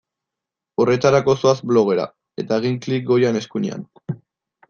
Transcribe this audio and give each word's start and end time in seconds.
Horretarako 0.83 1.35
zoaz 1.41 1.53
blogera 1.73 2.07
eta 2.43 2.59
egin 2.63 2.81
klik 2.87 3.07
goian 3.13 3.39
eskuinean. 3.43 3.85